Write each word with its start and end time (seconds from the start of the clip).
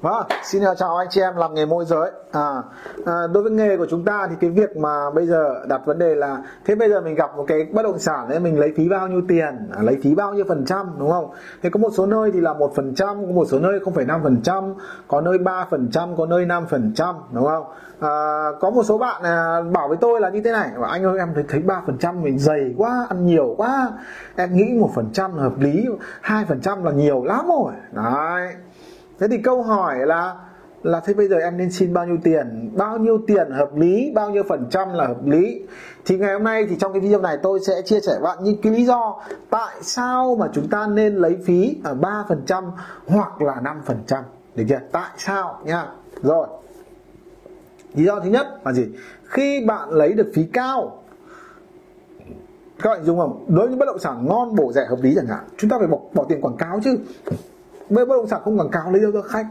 Vâng, 0.00 0.26
xin 0.42 0.62
chào 0.78 0.96
anh 0.96 1.06
chị 1.10 1.20
em 1.20 1.36
làm 1.36 1.54
nghề 1.54 1.66
môi 1.66 1.84
giới. 1.84 2.10
À, 2.32 2.62
à, 3.06 3.12
đối 3.32 3.42
với 3.42 3.52
nghề 3.52 3.76
của 3.76 3.86
chúng 3.90 4.04
ta 4.04 4.26
thì 4.30 4.36
cái 4.40 4.50
việc 4.50 4.76
mà 4.76 5.10
bây 5.10 5.26
giờ 5.26 5.66
đặt 5.68 5.80
vấn 5.86 5.98
đề 5.98 6.14
là 6.14 6.42
thế 6.64 6.74
bây 6.74 6.90
giờ 6.90 7.00
mình 7.00 7.14
gặp 7.14 7.36
một 7.36 7.44
cái 7.48 7.66
bất 7.72 7.82
động 7.82 7.98
sản 7.98 8.28
đấy 8.28 8.40
mình 8.40 8.58
lấy 8.58 8.72
phí 8.76 8.88
bao 8.88 9.08
nhiêu 9.08 9.20
tiền, 9.28 9.70
à, 9.76 9.82
lấy 9.82 9.98
phí 10.02 10.14
bao 10.14 10.34
nhiêu 10.34 10.44
phần 10.48 10.64
trăm 10.64 10.86
đúng 10.98 11.10
không? 11.10 11.30
Thế 11.62 11.70
có 11.70 11.78
một 11.78 11.90
số 11.92 12.06
nơi 12.06 12.30
thì 12.32 12.40
là 12.40 12.54
một 12.54 12.72
phần 12.74 12.94
trăm, 12.94 13.26
có 13.26 13.32
một 13.32 13.44
số 13.44 13.58
nơi 13.58 13.80
không 13.84 13.94
phải 13.94 14.04
năm 14.04 14.20
phần 14.22 14.40
trăm, 14.42 14.74
có 15.08 15.20
nơi 15.20 15.38
ba 15.38 15.66
phần 15.70 15.88
trăm, 15.92 16.16
có 16.16 16.26
nơi 16.26 16.46
năm 16.46 16.66
phần 16.66 16.92
trăm 16.94 17.14
đúng 17.32 17.46
không? 17.46 17.64
À, 18.00 18.44
có 18.60 18.70
một 18.70 18.82
số 18.82 18.98
bạn 18.98 19.22
à, 19.22 19.62
bảo 19.72 19.88
với 19.88 19.96
tôi 20.00 20.20
là 20.20 20.28
như 20.30 20.40
thế 20.44 20.52
này, 20.52 20.70
bảo 20.80 20.90
anh 20.90 21.04
ơi 21.04 21.18
em 21.18 21.28
thấy 21.34 21.44
thấy 21.48 21.60
ba 21.60 21.82
phần 21.86 21.98
trăm 21.98 22.22
mình 22.22 22.38
dày 22.38 22.74
quá, 22.76 23.06
ăn 23.08 23.26
nhiều 23.26 23.54
quá, 23.56 23.88
em 24.36 24.56
nghĩ 24.56 24.74
một 24.80 24.90
phần 24.94 25.10
trăm 25.12 25.32
hợp 25.32 25.58
lý, 25.58 25.86
hai 26.20 26.44
phần 26.44 26.60
trăm 26.60 26.84
là 26.84 26.90
nhiều 26.90 27.24
lắm 27.24 27.46
rồi. 27.48 27.72
Đấy 27.92 28.54
thế 29.18 29.28
thì 29.28 29.38
câu 29.38 29.62
hỏi 29.62 29.96
là 30.06 30.34
là 30.82 31.00
thế 31.00 31.14
bây 31.14 31.28
giờ 31.28 31.36
em 31.36 31.56
nên 31.56 31.70
xin 31.70 31.94
bao 31.94 32.06
nhiêu 32.06 32.16
tiền? 32.24 32.70
Bao 32.76 32.98
nhiêu 32.98 33.18
tiền 33.26 33.50
hợp 33.50 33.76
lý? 33.76 34.12
Bao 34.14 34.30
nhiêu 34.30 34.42
phần 34.48 34.66
trăm 34.70 34.92
là 34.92 35.06
hợp 35.06 35.26
lý? 35.26 35.62
Thì 36.04 36.18
ngày 36.18 36.32
hôm 36.32 36.44
nay 36.44 36.66
thì 36.70 36.76
trong 36.78 36.92
cái 36.92 37.00
video 37.00 37.20
này 37.20 37.38
tôi 37.42 37.60
sẽ 37.66 37.82
chia 37.84 38.00
sẻ 38.00 38.12
với 38.12 38.22
bạn 38.22 38.38
những 38.44 38.60
cái 38.62 38.72
lý 38.72 38.84
do 38.84 39.22
tại 39.50 39.76
sao 39.82 40.36
mà 40.36 40.48
chúng 40.52 40.68
ta 40.68 40.86
nên 40.86 41.14
lấy 41.14 41.36
phí 41.44 41.76
ở 41.84 41.94
ba 41.94 42.24
phần 42.28 42.42
trăm 42.46 42.64
hoặc 43.06 43.42
là 43.42 43.60
năm 43.60 43.82
phần 43.84 43.98
trăm. 44.06 44.24
Được 44.54 44.64
chưa? 44.68 44.80
Tại 44.92 45.10
sao 45.18 45.60
nha. 45.64 45.86
Rồi. 46.22 46.46
Lý 47.94 48.04
do 48.04 48.20
thứ 48.20 48.30
nhất 48.30 48.46
là 48.64 48.72
gì? 48.72 48.86
Khi 49.24 49.64
bạn 49.66 49.90
lấy 49.90 50.12
được 50.12 50.30
phí 50.34 50.44
cao 50.52 51.02
các 52.82 52.90
bạn 52.90 53.04
dùng 53.04 53.18
không? 53.18 53.44
Đối 53.48 53.66
với 53.66 53.76
bất 53.76 53.86
động 53.86 53.98
sản 53.98 54.26
ngon 54.26 54.54
bổ 54.54 54.72
rẻ 54.72 54.86
hợp 54.86 54.98
lý 55.02 55.14
chẳng 55.14 55.26
hạn 55.26 55.44
chúng 55.56 55.70
ta 55.70 55.78
phải 55.78 55.88
bỏ, 55.88 55.98
bỏ 56.14 56.24
tiền 56.28 56.40
quảng 56.40 56.56
cáo 56.56 56.80
chứ 56.84 56.98
bất 57.90 58.08
động 58.08 58.26
sản 58.26 58.40
không 58.44 58.58
quảng 58.58 58.70
cáo 58.70 58.92
lấy 58.92 59.02
đâu 59.02 59.12
ra 59.12 59.20
khách. 59.28 59.46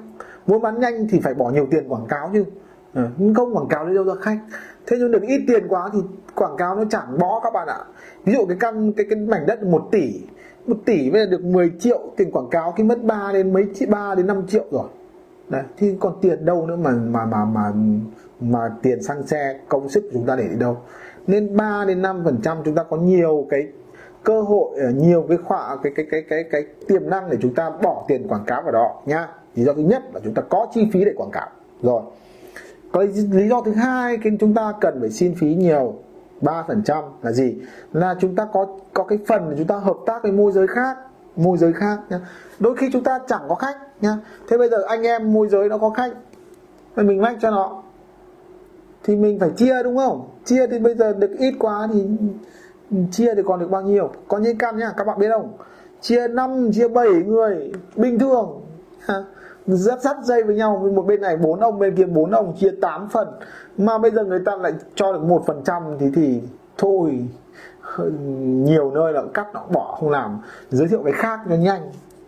Muốn 0.48 0.62
bán 0.62 0.80
nhanh 0.80 1.08
thì 1.10 1.20
phải 1.20 1.34
bỏ 1.34 1.50
nhiều 1.50 1.68
tiền 1.72 1.90
quảng 1.90 2.05
cáo 2.10 2.30
chứ. 2.34 2.46
Ừ, 2.94 3.02
không 3.36 3.55
quảng 3.55 3.68
cáo 3.68 3.86
lấy 3.86 3.96
đâu 3.96 4.04
ra 4.04 4.14
khách. 4.22 4.40
Thế 4.86 4.98
nhưng 5.00 5.12
được 5.12 5.22
ít 5.22 5.42
tiền 5.48 5.68
quá 5.70 5.90
thì 5.94 6.00
quảng 6.36 6.58
cáo 6.58 6.76
nó 6.76 6.84
chẳng 6.90 7.20
bó 7.20 7.40
các 7.44 7.54
bạn 7.54 7.68
ạ. 7.68 7.80
Ví 8.26 8.34
dụ 8.34 8.46
cái 8.46 8.58
căn 8.60 8.94
cái 8.94 9.05
cái 9.10 9.20
mảnh 9.20 9.46
đất 9.46 9.64
một 9.64 9.88
tỷ 9.92 10.22
một 10.68 10.77
tỷ 10.86 11.10
bây 11.10 11.22
giờ 11.22 11.32
được 11.32 11.44
10 11.44 11.72
triệu 11.80 12.00
tiền 12.18 12.32
quảng 12.32 12.50
cáo 12.52 12.74
cái 12.77 12.86
mất 12.86 13.04
3 13.04 13.32
đến 13.34 13.54
mấy 13.54 13.66
ba 13.90 14.16
đến 14.16 14.27
5 14.27 14.48
triệu 14.48 14.66
rồi. 14.72 14.88
Đấy 15.49 15.64
thì 15.77 15.96
còn 15.99 16.14
tiền 16.22 16.46
đâu 16.46 16.68
nữa 16.68 16.76
mà 16.76 16.92
mà 16.92 17.26
mà 17.26 17.46
mà 17.46 17.72
mà 18.40 18.72
tiền 18.82 19.04
xăng 19.04 19.27
xe 19.27 19.60
công 19.70 19.90
sức 19.90 20.10
chúng 20.14 20.26
ta 20.26 20.36
để 20.36 20.48
đi 20.48 20.55
đâu. 20.60 20.77
Nên 21.27 21.58
3 21.58 21.86
đến 21.88 22.02
5 22.02 22.22
phần 22.26 22.38
trăm 22.44 22.58
chúng 22.66 22.76
ta 22.76 22.84
có 22.84 22.98
nhiều 22.98 23.48
cái 23.49 23.68
cơ 24.26 24.41
hội 24.41 24.79
ờ, 24.79 24.90
nhiều 24.90 25.26
cái 25.29 25.37
khóa, 25.37 25.77
cái 25.84 25.93
cái 25.95 26.05
cái 26.12 26.23
cái 26.29 26.43
cái 26.51 26.65
tiềm 26.87 27.09
năng 27.09 27.29
để 27.29 27.37
chúng 27.41 27.54
ta 27.54 27.70
bỏ 27.70 28.05
tiền 28.07 28.27
quảng 28.27 28.43
cáo 28.48 28.62
vào 28.62 28.71
đó 28.71 29.01
nhá 29.05 29.27
lý 29.55 29.63
do 29.63 29.73
thứ 29.73 29.81
nhất 29.81 30.04
là 30.13 30.20
chúng 30.23 30.34
ta 30.34 30.41
có 30.49 30.68
chi 30.73 30.90
phí 30.93 31.05
để 31.05 31.13
quảng 31.15 31.31
cáo. 31.31 31.48
Rồi, 31.81 32.01
có 32.91 33.05
lý 33.31 33.49
do 33.49 33.62
thứ 33.62 33.71
hai 33.71 34.18
khi 34.23 34.29
chúng 34.40 34.53
ta 34.53 34.73
cần 34.81 34.98
phải 34.99 35.09
xin 35.09 35.35
phí 35.35 35.55
nhiều 35.55 35.93
3% 36.41 37.03
là 37.21 37.31
gì? 37.31 37.57
Là 37.93 38.15
chúng 38.20 38.35
ta 38.35 38.48
có 38.53 38.68
có 38.93 39.03
cái 39.03 39.20
phần 39.27 39.49
để 39.49 39.55
chúng 39.57 39.68
ta 39.68 39.77
hợp 39.77 39.98
tác 40.05 40.23
với 40.23 40.31
môi 40.31 40.51
giới 40.51 40.68
khác, 40.68 40.98
môi 41.35 41.57
giới 41.57 41.73
khác 41.73 41.98
nhá 42.09 42.20
đôi 42.59 42.76
khi 42.76 42.90
chúng 42.93 43.03
ta 43.03 43.20
chẳng 43.27 43.41
có 43.48 43.55
khách 43.55 43.77
nhá 44.01 44.18
thế 44.49 44.57
bây 44.57 44.70
giờ 44.70 44.77
anh 44.87 45.03
em 45.03 45.34
môi 45.34 45.48
giới 45.48 45.70
nó 45.70 45.77
có 45.77 45.90
khách, 45.90 46.12
thì 46.96 47.03
mình 47.03 47.21
mách 47.21 47.37
cho 47.41 47.51
nó. 47.51 47.81
Thì 49.03 49.15
mình 49.15 49.40
phải 49.40 49.49
chia 49.57 49.84
đúng 49.84 49.98
không? 49.98 50.29
Chia 50.46 50.68
thì 50.68 50.79
bây 50.79 50.96
giờ 50.96 51.13
được 51.13 51.35
ít 51.37 51.53
quá 51.59 51.87
thì 51.93 52.05
Ừ, 52.91 52.98
chia 53.12 53.36
thì 53.36 53.41
còn 53.46 53.60
được 53.60 53.72
bao 53.72 53.82
nhiêu? 53.82 54.12
Có 54.28 54.38
những 54.38 54.58
căn 54.58 54.78
nhá, 54.78 54.94
các 54.98 55.08
bạn 55.08 55.20
biết 55.20 55.30
không? 55.32 55.54
Chia 56.02 56.28
5 56.28 56.72
chia 56.74 56.88
7 56.88 57.08
người, 57.08 57.72
bình 57.96 58.20
thường. 58.20 58.62
Rất 59.68 60.02
sắt 60.04 60.18
dây 60.24 60.44
với 60.44 60.55
nhau 60.55 60.90
một 60.94 61.05
bên 61.05 61.22
này 61.22 61.38
bốn 61.38 61.60
ông, 61.60 61.80
bên 61.80 61.96
kia 61.96 62.05
bốn 62.05 62.32
ông, 62.32 62.55
chia 62.60 62.72
8 62.82 63.08
phần. 63.10 63.27
Mà 63.77 63.98
bây 63.98 64.12
giờ 64.12 64.24
người 64.24 64.40
ta 64.46 64.56
lại 64.56 64.74
cho 64.96 65.14
được 65.14 65.22
một 65.24 65.44
phần 65.48 65.62
trăm 65.66 65.84
thì 66.00 66.12
thì 66.16 66.42
thôi 66.78 67.28
nhiều 68.66 68.92
nơi 68.92 69.14
là 69.14 69.24
cắt, 69.34 69.48
nó 69.54 69.64
bỏ, 69.72 69.98
không 70.00 70.09
làm. 70.09 70.40
Giới 70.70 70.88
thiệu 70.88 71.02
cái 71.04 71.14
khác 71.14 71.40
cho 71.50 71.56
nhanh, 71.56 71.82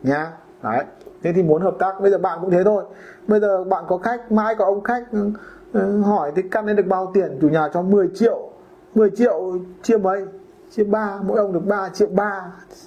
nhá. 0.04 0.32
Đấy, 0.64 0.84
thế 1.24 1.34
thì 1.34 1.44
muốn 1.44 1.62
hợp 1.62 1.76
tác, 1.80 2.02
bây 2.02 2.12
giờ 2.12 2.18
bạn 2.18 2.40
cũng 2.42 2.52
thế 2.52 2.64
thôi. 2.64 2.84
Bây 3.28 3.40
giờ 3.40 3.64
bạn 3.64 3.84
có 3.88 3.98
khách 3.98 4.32
mai 4.32 4.56
có 4.56 4.66
ông 4.66 4.84
khách 4.84 5.04
ừ, 5.12 5.32
ừ, 5.74 6.02
hỏi 6.02 6.32
thì 6.36 6.42
căn 6.52 6.66
lên 6.66 6.76
được 6.76 6.88
bao 6.88 7.12
tiền? 7.14 7.38
Chủ 7.42 7.50
nhà 7.50 7.70
cho 7.74 7.82
10 7.82 8.10
triệu 8.16 8.50
10 8.96 9.10
triệu 9.10 9.58
chia 9.84 9.98
mấy? 9.98 10.26
Chia 10.72 10.84
ba, 10.84 11.20
mỗi 11.24 11.40
ông 11.40 11.54
được 11.54 11.66
3 11.66 11.90
triệu 11.90 12.08
ba. 12.12 12.42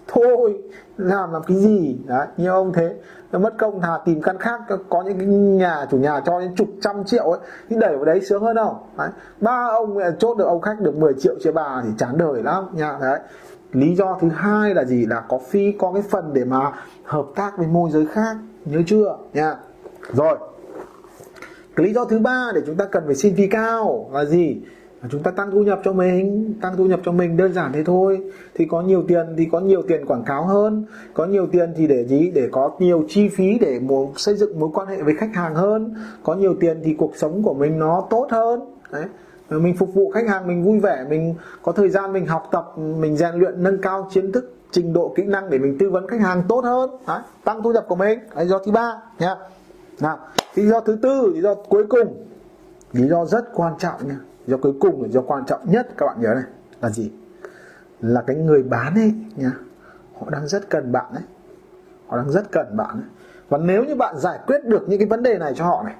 Thôi, 0.09 0.63
làm 0.97 1.33
làm 1.33 1.43
cái 1.43 1.57
gì? 1.57 1.97
Đấy 2.07 2.27
nhiều 2.37 2.55
ông 2.55 2.73
thế. 2.73 2.95
Nó 3.33 3.39
mất 3.39 3.55
công 3.59 3.81
thà 3.81 3.99
tìm 4.05 4.23
căn 4.23 4.39
khác, 4.39 4.61
có 4.89 5.03
những 5.03 5.19
cái 5.19 5.27
nhà, 5.27 5.87
chủ 5.91 5.97
nhà 5.97 6.21
cho 6.27 6.41
đến 6.41 6.55
chục 6.57 6.69
trăm 6.81 7.05
triệu 7.05 7.31
ấy. 7.31 7.41
Thì 7.69 7.77
đẩy 7.77 7.97
vào 7.97 8.05
đấy 8.05 8.21
sướng 8.21 8.43
hơn 8.43 8.57
không? 8.57 8.77
Đấy, 8.99 9.09
ba 9.41 9.67
ông 9.73 9.99
à, 9.99 10.11
chốt 10.19 10.39
được 10.39 10.45
ông 10.45 10.61
khách 10.61 10.81
được 10.81 10.97
10 10.97 11.15
triệu 11.15 11.35
chia 11.41 11.53
ba 11.53 11.83
thì 11.85 11.91
chán 11.99 12.19
đời 12.19 12.43
lắm 12.43 12.65
nha. 12.73 12.99
Đấy, 13.01 13.21
lý 13.73 13.97
do 13.97 14.19
thứ 14.21 14.29
hai 14.29 14.75
là 14.75 14.85
gì? 14.85 15.07
Là 15.07 15.23
có 15.29 15.39
phi, 15.39 15.73
có 15.79 15.93
cái 15.93 16.03
phần 16.11 16.33
để 16.33 16.45
mà 16.45 16.73
hợp 17.05 17.27
tác 17.35 17.59
với 17.59 17.67
môi 17.67 17.91
giới 17.91 18.07
khác, 18.07 18.37
nhớ 18.65 18.79
chưa? 18.87 19.17
Nha. 19.33 19.57
Rồi, 20.12 20.39
cái 21.77 21.87
lý 21.87 21.93
do 21.93 22.05
thứ 22.05 22.19
ba 22.19 22.51
để 22.55 22.61
chúng 22.67 22.77
ta 22.77 22.85
cần 22.85 23.03
phải 23.07 23.15
xin 23.15 23.37
phí 23.37 23.47
cao 23.47 24.11
là 24.12 24.25
gì? 24.25 24.61
Chúng 25.09 25.22
ta 25.22 25.31
tăng 25.31 25.50
thu 25.50 25.62
nhập 25.62 25.81
cho 25.84 25.93
mình 25.93 26.55
tăng 26.61 26.77
thu 26.77 26.84
nhập 26.84 27.00
cho 27.05 27.12
mình 27.12 27.37
đơn 27.37 27.53
giản 27.53 27.72
thế 27.72 27.84
thôi. 27.84 28.33
Thì 28.55 28.65
có 28.65 28.83
nhiều 28.83 29.05
tiền 29.09 29.27
thì 29.38 29.49
có 29.53 29.61
nhiều 29.61 29.83
tiền 29.88 30.06
quảng 30.06 30.25
cáo 30.25 30.47
hơn. 30.47 30.84
Có 31.15 31.27
nhiều 31.27 31.47
tiền 31.47 31.72
thì 31.77 31.87
để 31.87 32.05
gì 32.05 32.31
để 32.31 32.49
có 32.53 32.71
nhiều 32.78 33.05
chi 33.09 33.28
phí 33.28 33.59
để 33.59 33.81
muốn 33.81 34.12
xây 34.16 34.37
dựng 34.37 34.61
mối 34.61 34.71
quan 34.75 34.87
hệ 34.87 35.03
với 35.03 35.15
khách 35.15 35.34
hàng 35.34 35.55
hơn. 35.55 35.94
Có 36.22 36.34
nhiều 36.34 36.55
tiền 36.61 36.81
thì 36.84 36.94
cuộc 36.94 37.16
sống 37.16 37.43
của 37.43 37.55
mình 37.55 37.78
nó 37.78 38.06
tốt 38.11 38.27
hơn. 38.31 38.61
Đấy. 38.93 39.05
Mình 39.50 39.77
phục 39.77 39.94
vụ 39.94 40.11
khách 40.11 40.28
hàng 40.28 40.47
mình 40.47 40.65
vui 40.65 40.81
vẻ 40.81 41.05
mình 41.11 41.34
có 41.62 41.72
thời 41.72 41.88
gian 41.88 42.12
mình 42.12 42.27
học 42.27 42.49
tập 42.53 42.78
mình 42.78 43.17
rèn 43.17 43.34
luyện 43.34 43.62
nâng 43.62 43.78
cao 43.78 44.09
kiến 44.12 44.32
thức 44.32 44.55
trình 44.71 44.93
độ 44.93 45.12
kỹ 45.17 45.22
năng 45.22 45.50
để 45.50 45.59
mình 45.59 45.77
tư 45.78 45.91
vấn 45.91 46.06
khách 46.06 46.21
hàng 46.21 46.43
tốt 46.49 46.61
hơn. 46.65 46.91
Đấy, 47.06 47.21
tăng 47.44 47.62
thu 47.62 47.72
nhập 47.72 47.84
của 47.88 47.94
mình. 47.94 48.19
Lý 48.37 48.47
do 48.47 48.59
thứ 48.59 48.72
ba 48.72 49.03
nha 49.19 49.37
nào 50.00 50.19
lý 50.55 50.67
do 50.67 50.81
thứ 50.81 50.99
tư 51.03 51.32
lý 51.34 51.41
do 51.41 51.55
cuối 51.55 51.87
cùng. 51.87 52.25
Lý 52.93 53.09
do 53.09 53.25
rất 53.25 53.44
quan 53.55 53.75
trọng 53.78 54.09
nha 54.09 54.17
do 54.47 54.56
cuối 54.56 54.73
cùng 54.81 55.03
là 55.03 55.09
do 55.09 55.21
quan 55.21 55.45
trọng 55.47 55.61
nhất 55.65 55.89
các 55.97 56.06
bạn 56.06 56.17
nhớ 56.21 56.34
này 56.34 56.45
là 56.83 56.91
gì? 56.91 57.12
Là 58.01 58.23
cái 58.27 58.37
người 58.37 58.62
bán 58.62 58.95
ấy 58.95 59.15
nhá 59.37 59.53
họ 60.21 60.31
đang 60.31 60.49
rất 60.49 60.71
cần 60.71 60.93
bạn 60.93 61.15
ấy. 61.15 61.25
Họ 62.06 62.17
đang 62.17 62.31
rất 62.31 62.53
cần 62.53 62.77
bạn 62.77 62.91
ấy. 62.91 63.09
và 63.49 63.59
nếu 63.59 63.84
như 63.84 63.95
bạn 63.95 64.19
giải 64.19 64.39
quyết 64.47 64.65
được 64.65 64.89
những 64.89 64.99
cái 64.99 65.09
vấn 65.09 65.23
đề 65.23 65.39
này 65.39 65.53
cho 65.56 65.65
họ 65.65 65.83
này 65.83 65.95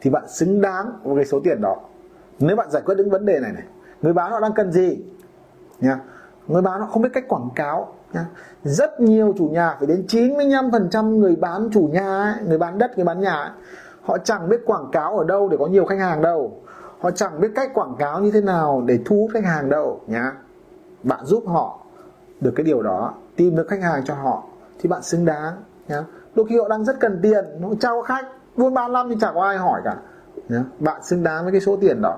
thì 0.00 0.10
bạn 0.10 0.28
xứng 0.28 0.60
đáng 0.60 0.92
với 1.02 1.16
cái 1.16 1.24
số 1.24 1.40
tiền 1.44 1.60
đó. 1.60 1.76
Nếu 2.38 2.56
bạn 2.56 2.70
giải 2.70 2.82
quyết 2.86 2.94
những 2.98 3.10
vấn 3.10 3.26
đề 3.26 3.40
này 3.40 3.52
này 3.52 3.64
người 4.02 4.12
bán 4.12 4.30
họ 4.30 4.40
đang 4.40 4.52
cần 4.52 4.72
gì 4.72 5.04
nha 5.80 6.00
người 6.48 6.62
bán 6.62 6.80
họ 6.80 6.86
không 6.86 7.02
biết 7.02 7.08
cách 7.12 7.28
quảng 7.28 7.48
cáo 7.54 7.94
nha 8.12 8.26
rất 8.64 9.00
nhiều 9.00 9.34
chủ 9.38 9.44
nhà 9.44 9.76
phải 9.78 9.86
đến 9.86 10.04
95% 10.08 11.18
người 11.18 11.36
bán 11.36 11.68
chủ 11.72 11.90
nhà 11.92 12.22
ấy, 12.22 12.34
người 12.46 12.58
bán 12.58 12.78
đất 12.78 12.96
người 12.96 13.04
bán 13.04 13.20
nhà 13.20 13.32
ấy, 13.32 13.50
họ 14.02 14.18
chẳng 14.18 14.48
biết 14.48 14.60
quảng 14.66 14.88
cáo 14.92 15.18
ở 15.18 15.24
đâu 15.24 15.48
để 15.48 15.56
có 15.56 15.66
nhiều 15.66 15.84
khách 15.84 15.98
hàng 15.98 16.22
đâu 16.22 16.61
họ 17.02 17.10
chẳng 17.10 17.40
biết 17.40 17.48
cách 17.54 17.70
quảng 17.74 17.94
cáo 17.98 18.20
như 18.20 18.30
thế 18.30 18.40
nào 18.40 18.82
để 18.86 18.98
thu 19.04 19.16
hút 19.16 19.30
khách 19.34 19.44
hàng 19.44 19.68
đâu, 19.68 20.00
nhá. 20.06 20.32
Bạn 21.02 21.24
giúp 21.24 21.44
họ 21.46 21.78
được 22.40 22.52
cái 22.56 22.64
điều 22.64 22.82
đó, 22.82 23.14
tìm 23.36 23.56
được 23.56 23.68
khách 23.68 23.82
hàng 23.82 24.02
cho 24.04 24.14
họ 24.14 24.42
thì 24.80 24.88
bạn 24.88 25.02
xứng 25.02 25.24
đáng, 25.24 25.54
nhá. 25.88 26.04
Đôi 26.34 26.46
khi 26.48 26.58
họ 26.58 26.68
đang 26.68 26.84
rất 26.84 27.00
cần 27.00 27.20
tiền 27.22 27.44
nó 27.60 27.68
trao 27.80 28.02
khách, 28.02 28.26
buôn 28.56 28.74
bán 28.74 28.92
năm 28.92 29.08
thì 29.08 29.16
chẳng 29.20 29.34
có 29.34 29.42
ai 29.42 29.56
hỏi 29.56 29.80
cả, 29.84 29.96
nhá. 30.48 30.64
Bạn 30.78 31.02
xứng 31.04 31.22
đáng 31.22 31.42
với 31.44 31.52
cái 31.52 31.60
số 31.60 31.76
tiền 31.76 32.02
đó. 32.02 32.16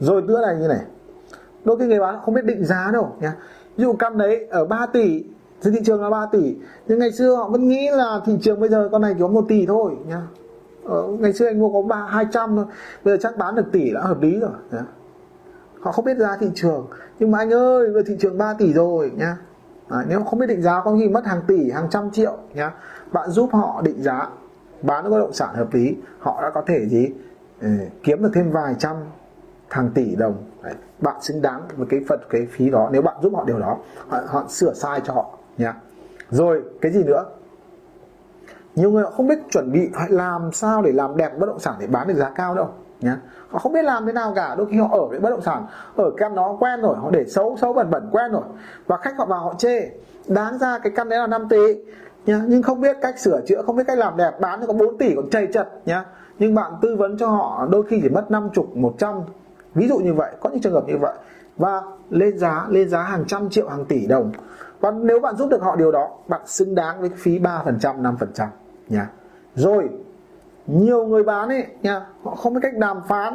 Rồi 0.00 0.22
nữa 0.22 0.40
này 0.46 0.56
như 0.56 0.68
này, 0.68 0.82
đôi 1.64 1.78
khi 1.78 1.86
người 1.86 2.00
bán 2.00 2.20
không 2.24 2.34
biết 2.34 2.44
định 2.44 2.64
giá 2.64 2.90
đâu, 2.92 3.16
nhá. 3.20 3.32
Ví 3.76 3.84
dụ 3.84 3.92
căn 3.92 4.18
đấy 4.18 4.46
ở 4.50 4.64
3 4.64 4.86
tỷ, 4.86 5.24
trên 5.62 5.72
thị 5.74 5.80
trường 5.84 6.02
là 6.02 6.10
3 6.10 6.26
tỷ, 6.32 6.56
nhưng 6.86 6.98
ngày 6.98 7.12
xưa 7.12 7.36
họ 7.36 7.48
vẫn 7.48 7.68
nghĩ 7.68 7.90
là 7.90 8.20
thị 8.26 8.38
trường 8.42 8.60
bây 8.60 8.68
giờ 8.68 8.88
con 8.92 9.02
này 9.02 9.14
chỉ 9.14 9.20
có 9.22 9.28
1 9.28 9.44
tỷ 9.48 9.66
thôi, 9.66 9.92
nhá 10.06 10.22
ờ, 10.84 11.08
ngày 11.18 11.32
xưa 11.32 11.46
anh 11.46 11.58
mua 11.58 11.72
có 11.72 11.88
ba 11.88 12.06
hai 12.08 12.26
trăm 12.32 12.56
thôi. 12.56 12.64
Bây 13.04 13.14
giờ 13.14 13.18
chắc 13.22 13.36
bán 13.36 13.54
được 13.54 13.72
tỷ 13.72 13.90
đã 13.90 14.00
hợp 14.00 14.22
lý 14.22 14.40
rồi 14.40 14.50
nhá. 14.70 14.82
họ 15.80 15.92
không 15.92 16.04
biết 16.04 16.16
giá 16.18 16.36
thị 16.40 16.50
trường. 16.54 16.86
Nhưng 17.18 17.30
mà 17.30 17.38
anh 17.38 17.52
ơi 17.52 17.84
bây 17.84 17.94
giờ 17.94 18.02
thị 18.06 18.16
trường 18.20 18.38
3 18.38 18.54
tỷ 18.54 18.72
rồi 18.72 19.12
nhá. 19.16 19.36
À, 19.88 20.04
nếu 20.08 20.24
không 20.24 20.38
biết 20.38 20.46
định 20.46 20.62
giá 20.62 20.82
có 20.84 20.96
khi 21.00 21.08
mất 21.08 21.24
hàng 21.24 21.40
tỷ 21.46 21.70
hàng 21.70 21.86
trăm 21.90 22.10
triệu 22.10 22.36
nhá. 22.54 22.72
Bạn 23.12 23.30
giúp 23.30 23.48
họ 23.52 23.82
định 23.84 24.02
giá 24.02 24.28
bán 24.82 25.10
bất 25.10 25.18
động 25.18 25.32
sản 25.32 25.54
hợp 25.54 25.74
lý 25.74 25.96
họ 26.18 26.42
đã 26.42 26.50
có 26.50 26.62
thể 26.66 26.88
gì? 26.88 27.10
Ừ, 27.60 27.68
kiếm 28.02 28.22
được 28.22 28.30
thêm 28.34 28.50
vài 28.50 28.74
trăm 28.78 28.96
hàng 29.68 29.90
tỷ 29.94 30.16
đồng. 30.16 30.44
Đấy. 30.62 30.74
bạn 30.98 31.22
xứng 31.22 31.42
đáng 31.42 31.62
với 31.76 31.86
cái 31.90 32.00
phần 32.08 32.20
cái 32.30 32.46
phí 32.50 32.70
đó. 32.70 32.88
Nếu 32.92 33.02
bạn 33.02 33.16
giúp 33.22 33.32
họ 33.34 33.44
điều 33.46 33.58
đó 33.58 33.78
họ, 34.08 34.20
họ 34.26 34.44
sửa 34.48 34.74
sai 34.74 35.00
cho 35.04 35.12
họ 35.12 35.38
nhá. 35.58 35.74
Rồi 36.30 36.62
cái 36.80 36.92
gì 36.92 37.02
nữa? 37.04 37.24
Nhiều 38.74 38.90
người 38.90 39.02
họ 39.02 39.10
không 39.10 39.26
biết 39.26 39.38
chuẩn 39.50 39.72
bị 39.72 39.90
hay 39.94 40.08
làm 40.10 40.52
sao 40.52 40.82
để 40.82 40.92
làm 40.92 41.16
đẹp 41.16 41.38
bất 41.38 41.46
động 41.46 41.58
sản 41.58 41.74
để 41.80 41.86
bán 41.86 42.08
được 42.08 42.14
giá 42.14 42.30
cao 42.30 42.54
đâu, 42.54 42.68
nhá. 43.00 43.16
Họ 43.50 43.58
không 43.58 43.72
biết 43.72 43.82
làm 43.82 44.06
thế 44.06 44.12
nào 44.12 44.32
cả, 44.36 44.54
đôi 44.58 44.66
khi 44.70 44.78
họ 44.78 44.88
ở 44.92 45.06
với 45.06 45.18
bất 45.18 45.30
động 45.30 45.42
sản, 45.42 45.66
ở 45.96 46.10
căn 46.16 46.34
đó 46.34 46.56
quen 46.60 46.80
rồi, 46.80 46.96
họ 46.96 47.10
để 47.10 47.24
xấu 47.24 47.56
xấu 47.56 47.72
bẩn 47.72 47.90
bẩn 47.90 48.08
quen 48.12 48.32
rồi, 48.32 48.42
và 48.86 48.96
khách 48.96 49.18
họ 49.18 49.26
vào 49.26 49.40
họ 49.40 49.54
chê. 49.58 49.90
Đáng 50.26 50.58
ra 50.58 50.78
cái 50.78 50.92
căn 50.96 51.08
đấy 51.08 51.18
là 51.18 51.26
5 51.26 51.48
tỷ, 51.48 51.74
nhá, 52.26 52.40
nhưng 52.46 52.62
không 52.62 52.80
biết 52.80 52.96
cách 53.02 53.18
sửa 53.18 53.40
chữa, 53.46 53.62
không 53.62 53.76
biết 53.76 53.84
cách 53.86 53.98
làm 53.98 54.16
đẹp, 54.16 54.40
bán 54.40 54.66
có 54.66 54.72
4 54.72 54.98
tỷ 54.98 55.14
còn 55.16 55.30
chây 55.30 55.48
chật, 55.52 55.68
nhá. 55.86 56.04
Nhưng 56.38 56.54
bạn 56.54 56.72
tư 56.82 56.96
vấn 56.96 57.18
cho 57.18 57.28
họ 57.28 57.66
đôi 57.70 57.82
khi 57.88 58.00
chỉ 58.02 58.08
mất 58.08 58.30
50 58.30 58.66
100 58.74 59.20
ví 59.74 59.88
dụ 59.88 59.98
như 59.98 60.14
vậy, 60.14 60.32
có 60.40 60.50
những 60.50 60.60
trường 60.60 60.72
hợp 60.72 60.84
như 60.86 60.98
vậy. 61.00 61.14
Và 61.56 61.82
lên 62.10 62.38
giá 62.38 62.66
lên 62.68 62.88
giá 62.88 63.02
hàng 63.02 63.24
trăm 63.26 63.50
triệu, 63.50 63.68
hàng 63.68 63.84
tỷ 63.84 64.06
đồng. 64.06 64.32
Và 64.80 64.90
nếu 64.90 65.20
bạn 65.20 65.36
giúp 65.36 65.48
được 65.50 65.62
họ 65.62 65.76
điều 65.76 65.92
đó, 65.92 66.08
bạn 66.28 66.40
xứng 66.46 66.74
đáng 66.74 67.00
với 67.00 67.10
phí 67.16 67.38
3% 67.38 68.02
5% 68.02 68.46
nhá. 68.92 69.08
Rồi 69.54 69.88
nhiều 70.66 71.06
người 71.06 71.22
bán 71.22 71.48
ấy 71.48 71.66
nha 71.82 72.06
họ 72.22 72.34
không 72.34 72.54
biết 72.54 72.60
cách 72.62 72.76
đàm 72.76 73.00
phán. 73.08 73.34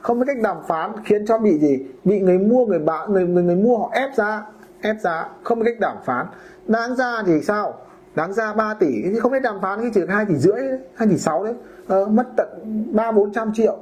Không 0.00 0.20
biết 0.20 0.24
cách 0.26 0.42
đàm 0.42 0.56
phán 0.68 0.92
khiến 1.04 1.26
cho 1.26 1.38
bị 1.38 1.58
gì? 1.58 1.86
Bị 2.04 2.20
người 2.20 2.38
mua 2.38 2.66
người 2.66 2.78
bán 2.78 3.12
người 3.12 3.26
người, 3.26 3.42
người 3.42 3.56
mua 3.56 3.78
họ 3.78 3.90
ép 3.92 4.14
giá 4.14 4.46
ép 4.82 4.96
giá 5.00 5.28
không 5.42 5.58
biết 5.58 5.64
cách 5.64 5.80
đàm 5.80 5.96
phán. 6.04 6.26
Đáng 6.66 6.96
ra 6.96 7.22
thì 7.26 7.40
sao? 7.40 7.74
Đáng 8.14 8.32
ra 8.32 8.52
3 8.52 8.74
tỷ 8.74 9.02
thì 9.02 9.20
không 9.20 9.32
biết 9.32 9.42
đàm 9.42 9.60
phán 9.60 9.80
cái 9.80 9.90
chỉ 9.94 10.00
hai 10.08 10.24
tỷ 10.24 10.34
rưỡi 10.34 10.60
hai 10.94 11.08
tỷ 11.08 11.18
sáu 11.18 11.44
đấy. 11.44 11.54
Ờ, 11.88 12.06
mất 12.06 12.26
tận 12.36 12.48
ba 12.92 13.12
bốn 13.12 13.32
trăm 13.32 13.52
triệu 13.54 13.76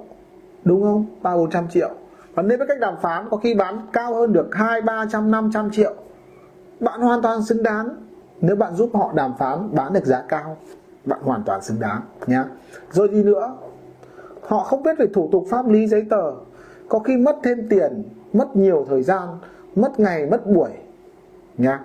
đúng 0.64 0.82
không? 0.82 1.06
Ba 1.22 1.36
bốn 1.36 1.50
trăm 1.50 1.68
triệu. 1.68 1.90
Và 2.34 2.42
nếu 2.42 2.58
với 2.58 2.66
cách 2.66 2.80
đàm 2.80 2.94
phán 3.02 3.26
có 3.30 3.36
khi 3.36 3.54
bán 3.54 3.80
cao 3.92 4.14
hơn 4.14 4.32
được 4.32 4.54
hai 4.54 4.82
ba 4.82 5.06
trăm 5.12 5.30
năm 5.30 5.50
trăm 5.54 5.70
triệu. 5.70 5.94
Bạn 6.80 7.00
hoàn 7.00 7.22
toàn 7.22 7.44
xứng 7.44 7.62
đáng. 7.62 7.88
Nếu 8.40 8.56
bạn 8.56 8.74
giúp 8.74 8.90
họ 8.94 9.12
đàm 9.14 9.32
phán 9.38 9.68
bán 9.74 9.92
được 9.92 10.04
giá 10.04 10.22
cao 10.28 10.56
bạn 11.06 11.18
hoàn 11.22 11.42
toàn 11.46 11.62
xứng 11.62 11.80
đáng 11.80 12.00
nhé, 12.26 12.42
rồi 12.90 13.08
đi 13.08 13.22
nữa? 13.22 13.56
Họ 14.40 14.64
không 14.64 14.82
biết 14.82 14.98
về 14.98 15.06
thủ 15.14 15.28
tục 15.32 15.46
pháp 15.50 15.68
lý 15.68 15.86
giấy 15.86 16.06
tờ. 16.10 16.32
Có 16.88 16.98
khi 16.98 17.16
mất 17.16 17.36
thêm 17.42 17.68
tiền 17.68 18.02
mất 18.32 18.56
nhiều 18.56 18.86
thời 18.88 19.02
gian 19.02 19.28
mất 19.76 20.00
ngày 20.00 20.26
mất 20.26 20.46
buổi 20.46 20.70
nhé 21.58 21.78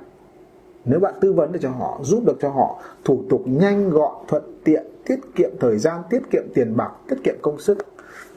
nếu 0.85 0.99
bạn 0.99 1.13
tư 1.21 1.33
vấn 1.33 1.51
được 1.51 1.59
cho 1.61 1.69
họ 1.69 1.99
giúp 2.03 2.23
được 2.25 2.37
cho 2.41 2.49
họ 2.49 2.81
thủ 3.05 3.23
tục 3.29 3.41
nhanh 3.45 3.89
gọn 3.89 4.15
thuận 4.27 4.43
tiện 4.63 4.85
tiết 5.05 5.19
kiệm 5.35 5.49
thời 5.59 5.77
gian 5.77 6.01
tiết 6.09 6.21
kiệm 6.31 6.43
tiền 6.53 6.77
bạc 6.77 6.91
tiết 7.09 7.15
kiệm 7.23 7.35
công 7.41 7.59
sức 7.59 7.77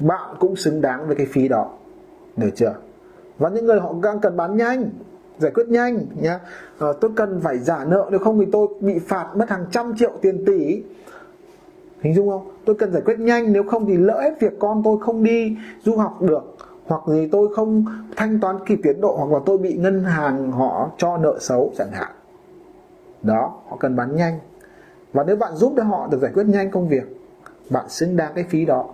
bạn 0.01 0.37
cũng 0.39 0.57
xứng 0.57 0.81
đáng 0.81 1.07
với 1.07 1.17
cái 1.17 1.27
phí 1.27 1.49
đó. 1.49 1.71
Được 2.37 2.51
chưa? 2.55 2.75
Và 3.39 3.49
những 3.49 3.67
người 3.67 3.81
họ 3.81 3.95
đang 4.03 4.21
cần 4.21 4.37
bán 4.37 4.57
nhanh 4.57 4.91
giải 5.39 5.53
quyết 5.55 5.69
nhanh 5.69 6.07
nhá. 6.21 6.41
À, 6.79 6.89
tôi 7.01 7.11
cần 7.17 7.41
phải 7.41 7.59
trả 7.67 7.85
nợ 7.85 8.09
nếu 8.11 8.21
không 8.21 8.39
thì 8.39 8.47
tôi 8.53 8.69
bị 8.81 8.99
phạt 8.99 9.37
mất 9.37 9.51
hàng 9.51 9.65
trăm 9.71 9.97
triệu 9.97 10.13
tiền 10.23 10.45
tỷ. 10.47 10.83
Hình 12.01 12.15
dung 12.15 12.29
không? 12.29 12.51
Tôi 12.65 12.77
cần 12.77 12.93
giải 12.93 13.03
quyết 13.03 13.19
nhanh 13.19 13.53
nếu 13.53 13.63
không 13.63 13.87
thì 13.87 13.97
lỡ 13.97 14.21
hết 14.21 14.41
việc 14.41 14.53
con 14.59 14.83
tôi 14.85 14.99
không 15.01 15.25
đi 15.25 15.57
du 15.83 15.97
học 15.97 16.23
được 16.23 16.57
hoặc 16.87 17.01
gì 17.09 17.29
tôi 17.33 17.55
không 17.55 17.85
thanh 18.17 18.41
toán 18.41 18.57
kịp 18.67 18.81
tiến 18.83 19.01
độ 19.01 19.17
hoặc 19.17 19.39
là 19.39 19.39
tôi 19.47 19.59
bị 19.59 19.77
ngân 19.77 20.05
hàng 20.05 20.53
họ 20.53 20.91
cho 20.99 21.17
nợ 21.17 21.39
xấu 21.41 21.73
chẳng 21.79 21.91
hạn. 21.93 22.11
Đó 23.23 23.61
họ 23.69 23.77
cần 23.81 23.97
bán 23.97 24.17
nhanh. 24.17 24.39
Và 25.13 25.25
nếu 25.25 25.37
bạn 25.37 25.55
giúp 25.55 25.73
cho 25.77 25.83
họ 25.83 26.09
được 26.11 26.19
giải 26.23 26.31
quyết 26.35 26.47
nhanh 26.47 26.71
công 26.71 26.89
việc. 26.89 27.21
Bạn 27.71 27.89
xứng 27.89 28.17
đáng 28.17 28.33
cái 28.35 28.45
phí 28.45 28.65
đó 28.65 28.87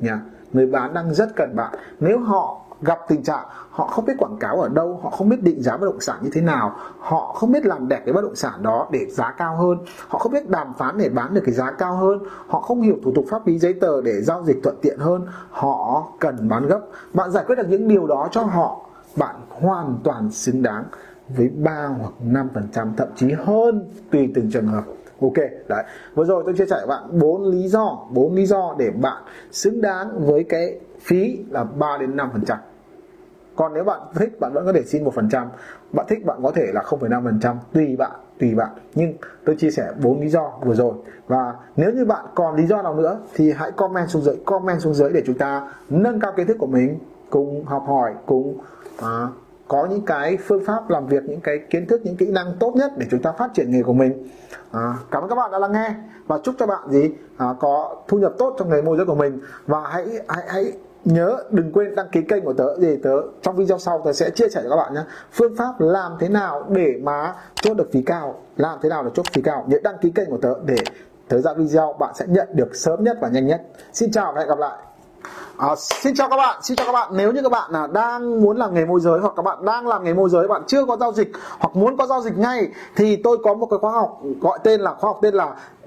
nhà. 0.00 0.20
người 0.52 0.66
bán 0.66 0.94
đang 0.94 1.14
rất 1.14 1.28
cần 1.36 1.56
bạn. 1.56 1.74
Nếu 2.00 2.18
họ 2.18 2.60
gặp 2.82 2.98
tình 3.08 3.22
trạng 3.22 3.46
họ 3.70 3.86
không 3.86 4.04
biết 4.04 4.12
quảng 4.18 4.36
cáo 4.40 4.60
ở 4.60 4.68
đâu, 4.68 5.00
họ 5.02 5.10
không 5.10 5.28
biết 5.28 5.42
định 5.42 5.62
giá 5.62 5.76
bất 5.76 5.86
động 5.86 6.00
sản 6.00 6.18
như 6.22 6.30
thế 6.32 6.40
nào, 6.40 6.76
họ 6.98 7.32
không 7.32 7.52
biết 7.52 7.66
làm 7.66 7.88
đẹp 7.88 8.02
cái 8.04 8.12
bất 8.12 8.22
động 8.22 8.36
sản 8.36 8.62
đó 8.62 8.88
để 8.92 9.06
giá 9.10 9.30
cao 9.30 9.56
hơn, 9.56 9.78
họ 10.08 10.18
không 10.18 10.32
biết 10.32 10.48
đàm 10.48 10.74
phán 10.78 10.98
để 10.98 11.08
bán 11.08 11.34
được 11.34 11.40
cái 11.44 11.54
giá 11.54 11.70
cao 11.70 11.96
hơn, 11.96 12.18
họ 12.46 12.60
không 12.60 12.80
hiểu 12.80 12.96
thủ 13.04 13.12
tục 13.14 13.24
pháp 13.30 13.46
lý 13.46 13.58
giấy 13.58 13.74
tờ 13.80 14.02
để 14.02 14.20
giao 14.22 14.44
dịch 14.44 14.56
thuận 14.62 14.76
tiện 14.82 14.98
hơn, 14.98 15.26
họ 15.50 16.06
cần 16.20 16.48
bán 16.48 16.66
gấp. 16.66 16.80
Bạn 17.14 17.30
giải 17.30 17.44
quyết 17.46 17.56
được 17.56 17.68
những 17.68 17.88
điều 17.88 18.06
đó 18.06 18.28
cho 18.30 18.42
họ, 18.42 18.80
bạn 19.16 19.36
hoàn 19.48 19.98
toàn 20.04 20.30
xứng 20.30 20.62
đáng 20.62 20.84
với 21.28 21.48
3 21.48 21.86
hoặc 21.86 22.12
5% 22.24 22.94
thậm 22.96 23.08
chí 23.16 23.32
hơn 23.32 23.90
tùy 24.10 24.32
từng 24.34 24.50
trường 24.50 24.66
hợp. 24.66 24.84
Ok 25.20 25.34
đấy. 25.68 25.84
Vừa 26.14 26.24
rồi 26.24 26.42
tôi 26.46 26.54
chia 26.54 26.66
sẻ 26.66 26.76
với 26.76 26.86
bạn 26.86 27.18
bốn 27.18 27.44
lý 27.44 27.68
do 27.68 28.06
bốn 28.10 28.34
lý 28.34 28.46
do 28.46 28.74
để 28.78 28.90
bạn 28.90 29.22
xứng 29.50 29.80
đáng 29.80 30.26
với 30.26 30.44
cái 30.44 30.80
phí 31.00 31.44
là 31.50 31.64
3 31.64 31.96
đến 32.00 32.16
5 32.16 32.30
phần 32.32 32.44
trăm. 32.44 32.58
Còn 33.56 33.74
nếu 33.74 33.84
bạn 33.84 34.00
thích 34.14 34.40
bạn 34.40 34.52
vẫn 34.52 34.66
có 34.66 34.72
thể 34.72 34.82
xin 34.82 35.04
một 35.04 35.14
phần 35.14 35.28
trăm. 35.28 35.48
Bạn 35.92 36.06
thích 36.08 36.26
bạn 36.26 36.38
có 36.42 36.50
thể 36.50 36.66
là 36.72 36.82
0,5 36.82 37.24
phần 37.24 37.40
trăm 37.40 37.58
tùy 37.72 37.96
bạn 37.96 38.12
tùy 38.38 38.54
bạn. 38.54 38.70
Nhưng 38.94 39.14
tôi 39.44 39.56
chia 39.56 39.70
sẻ 39.70 39.92
bốn 40.02 40.20
lý 40.20 40.28
do 40.28 40.52
vừa 40.64 40.74
rồi. 40.74 40.94
Và 41.26 41.54
nếu 41.76 41.92
như 41.92 42.04
bạn 42.04 42.26
còn 42.34 42.56
lý 42.56 42.66
do 42.66 42.82
nào 42.82 42.94
nữa 42.94 43.20
thì 43.34 43.52
hãy 43.52 43.72
comment 43.72 44.08
xuống 44.08 44.22
dưới 44.22 44.36
comment 44.44 44.80
xuống 44.80 44.94
dưới 44.94 45.10
để 45.12 45.22
chúng 45.26 45.38
ta 45.38 45.72
nâng 45.88 46.20
cao 46.20 46.32
kiến 46.36 46.46
thức 46.46 46.56
của 46.60 46.66
mình 46.66 46.98
cùng 47.30 47.64
học 47.64 47.84
hỏi 47.86 48.14
cùng 48.26 48.58
à, 49.02 49.28
có 49.68 49.86
những 49.90 50.04
cái 50.06 50.36
phương 50.36 50.64
pháp 50.64 50.90
làm 50.90 51.06
việc 51.06 51.22
những 51.24 51.40
cái 51.40 51.58
kiến 51.70 51.86
thức 51.86 52.00
những 52.04 52.16
kỹ 52.16 52.30
năng 52.30 52.56
tốt 52.60 52.72
nhất 52.76 52.92
để 52.96 53.06
chúng 53.10 53.22
ta 53.22 53.32
phát 53.32 53.50
triển 53.54 53.70
nghề 53.70 53.82
của 53.82 53.92
mình. 53.92 54.28
À, 54.72 54.94
cảm 55.10 55.22
ơn 55.22 55.28
các 55.28 55.34
bạn 55.34 55.50
đã 55.50 55.58
lắng 55.58 55.72
nghe 55.72 55.94
và 56.26 56.38
chúc 56.42 56.54
cho 56.58 56.66
bạn 56.66 56.90
gì? 56.90 57.10
À, 57.36 57.46
có 57.60 57.96
thu 58.08 58.18
nhập 58.18 58.32
tốt 58.38 58.56
trong 58.58 58.70
nghề 58.70 58.82
môi 58.82 58.96
giới 58.96 59.06
của 59.06 59.14
mình. 59.14 59.40
Và 59.66 59.80
hãy 59.80 60.06
hãy 60.28 60.44
hãy 60.48 60.72
nhớ 61.04 61.36
đừng 61.50 61.72
quên 61.72 61.94
đăng 61.94 62.08
ký 62.12 62.22
kênh 62.22 62.44
của 62.44 62.52
tớ 62.52 62.76
để 62.80 62.98
tớ 63.02 63.10
trong 63.42 63.56
video 63.56 63.78
sau 63.78 64.02
tớ 64.04 64.12
sẽ 64.12 64.30
chia 64.30 64.48
sẻ 64.48 64.60
cho 64.62 64.70
các 64.70 64.76
bạn 64.76 64.94
nhé. 64.94 65.00
Phương 65.32 65.56
pháp 65.56 65.80
làm 65.80 66.12
thế 66.20 66.28
nào 66.28 66.66
để 66.68 67.00
mà 67.02 67.34
chốt 67.54 67.74
được 67.74 67.88
phí 67.92 68.02
cao? 68.02 68.40
Làm 68.56 68.78
thế 68.82 68.88
nào 68.88 69.04
để 69.04 69.10
chốt 69.14 69.26
phí 69.32 69.42
cao? 69.42 69.64
Nhớ 69.66 69.78
đăng 69.82 69.98
ký 69.98 70.10
kênh 70.10 70.30
của 70.30 70.38
tớ 70.42 70.54
để 70.64 70.76
tớ 71.28 71.40
ra 71.40 71.54
video 71.54 71.92
bạn 71.98 72.14
sẽ 72.14 72.24
nhận 72.28 72.48
được 72.52 72.76
sớm 72.76 73.04
nhất 73.04 73.18
và 73.20 73.28
nhanh 73.28 73.46
nhất. 73.46 73.62
Xin 73.92 74.10
chào 74.10 74.32
và 74.32 74.40
hẹn 74.40 74.48
gặp 74.48 74.58
lại. 74.58 74.78
À, 75.58 75.76
xin 75.76 76.14
chào 76.14 76.28
các 76.28 76.36
bạn, 76.36 76.58
xin 76.62 76.76
chào 76.76 76.86
các 76.86 76.92
bạn. 76.92 77.08
Nếu 77.12 77.32
như 77.32 77.42
các 77.42 77.52
bạn 77.52 77.70
là 77.72 77.86
đang 77.86 78.42
muốn 78.42 78.56
làm 78.56 78.74
nghề 78.74 78.84
môi 78.84 79.00
giới 79.00 79.20
hoặc 79.20 79.32
các 79.36 79.42
bạn 79.42 79.64
đang 79.64 79.86
làm 79.86 80.04
nghề 80.04 80.14
môi 80.14 80.30
giới, 80.30 80.48
bạn 80.48 80.62
chưa 80.66 80.84
có 80.84 80.96
giao 80.96 81.12
dịch 81.12 81.28
hoặc 81.58 81.76
muốn 81.76 81.96
có 81.96 82.06
giao 82.06 82.22
dịch 82.22 82.38
ngay 82.38 82.68
thì 82.96 83.16
tôi 83.16 83.38
có 83.44 83.54
một 83.54 83.66
cái 83.66 83.78
khóa 83.78 83.92
học 83.92 84.20
gọi 84.40 84.58
tên 84.64 84.80
là 84.80 84.94
khóa 84.94 85.08
học 85.08 85.18
tên 85.22 85.34
là 85.34 85.54